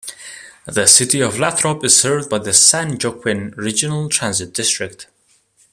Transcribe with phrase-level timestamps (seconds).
[0.65, 5.05] The City of Lathrop is served by The San Joaquin Regional Transit District.